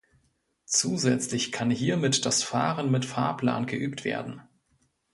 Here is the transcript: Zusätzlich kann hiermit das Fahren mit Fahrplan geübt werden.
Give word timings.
Zusätzlich 0.65 1.51
kann 1.51 1.69
hiermit 1.69 2.25
das 2.25 2.41
Fahren 2.41 2.89
mit 2.89 3.05
Fahrplan 3.05 3.67
geübt 3.67 4.03
werden. 4.03 4.41